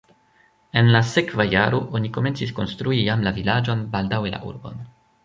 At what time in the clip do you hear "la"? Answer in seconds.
0.95-1.01, 3.29-3.35, 4.39-4.45